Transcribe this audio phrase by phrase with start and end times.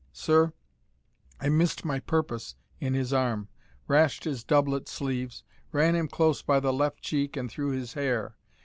[0.13, 0.51] Sir,
[1.39, 3.49] I mist my purpose in his arm,
[3.87, 8.35] rashed his doublet sleeves, ran him close by the left cheek and through his hair.